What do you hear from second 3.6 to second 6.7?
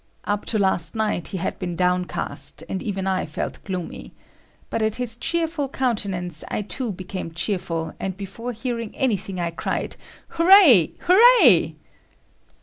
gloomy. But at his cheerful countenance, I